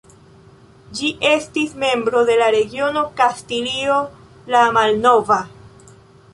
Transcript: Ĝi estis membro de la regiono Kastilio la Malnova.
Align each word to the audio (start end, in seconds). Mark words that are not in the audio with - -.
Ĝi 0.99 1.11
estis 1.31 1.75
membro 1.83 2.23
de 2.31 2.39
la 2.41 2.49
regiono 2.57 3.05
Kastilio 3.21 4.01
la 4.57 4.67
Malnova. 4.81 5.39